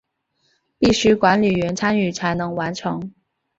[0.79, 3.13] 必须管理员参与才能完成。